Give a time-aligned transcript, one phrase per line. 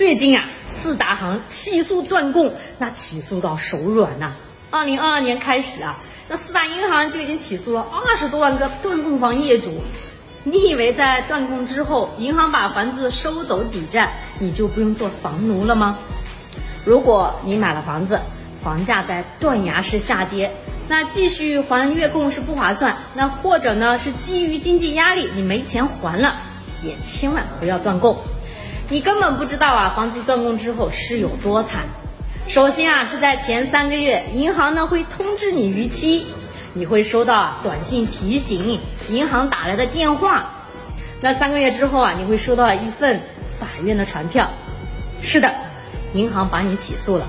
[0.00, 4.32] 最近啊，四大行起诉断供，那起诉到手软呐。
[4.70, 9.82] 二零二二年开始啊，那四大银行就已经起诉了二十多万个断供房业主。
[10.42, 15.98] 你以为在断供之后，银行把房子收走抵债，你就不用做房奴了吗？
[16.86, 18.22] 如果你买了房子，
[18.64, 20.50] 房价在断崖式下跌，
[20.88, 22.96] 那继续还月供是不划算。
[23.12, 26.36] 那或者呢，是基于经济压力，你没钱还了，
[26.82, 28.16] 也千万不要断供。
[28.92, 31.84] 你根本不知道啊，房子断供之后是有多惨。
[32.48, 36.26] 首先啊，是在前三个月，银行呢会通知你逾期，
[36.74, 40.64] 你会收到短信提醒、银行打来的电话。
[41.20, 43.20] 那三个月之后啊，你会收到一份
[43.60, 44.50] 法院的传票。
[45.22, 45.54] 是的，
[46.12, 47.28] 银行把你起诉了。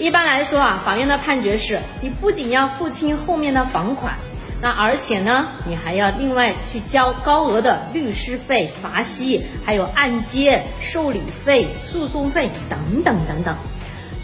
[0.00, 4.14] 一般来说啊，法院的判决是你不仅要付清后面的房款。
[4.60, 13.56] 那而且呢，你还要另外去交高额的律师费、罚息，还有按揭、受理费、诉讼费等等等等，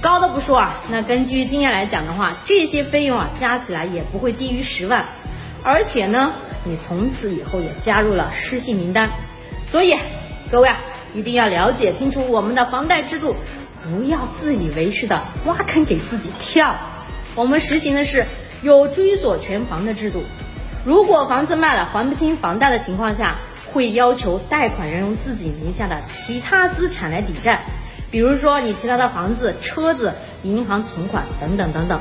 [0.00, 5.04] 高的不说啊，那根据经验来讲的话，这些费用啊加起来也不会低于十万，
[5.62, 6.32] 而且呢，
[6.64, 9.10] 你从此以后也加入了失信名单，
[9.68, 9.94] 所以
[10.50, 10.80] 各位啊，
[11.14, 13.36] 一定要了解清楚我们的房贷制度，
[13.84, 16.74] 不要自以为是的挖坑给自己跳，
[17.36, 18.26] 我们实行的是。
[18.64, 20.22] 有追索全房的制度，
[20.86, 23.36] 如果房子卖了还不清房贷的情况下，
[23.74, 27.60] 会要求贷款人用自己名下的其他资产来抵债，
[28.10, 32.00] 比如说你其他的房子、车子、银行存款等等等等。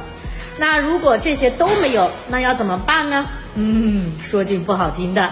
[0.58, 3.26] 那如果这些都没有，那要怎么办呢？
[3.56, 5.32] 嗯，说句不好听的，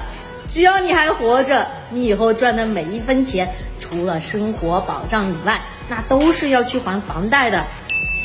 [0.50, 7.64] 只要你还活着，你以后赚的每一分钱，除了生活保障以外，那都是要去还房贷的。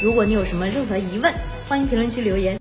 [0.03, 1.33] 如果你有什么任何疑问，
[1.69, 2.59] 欢迎评论区留言。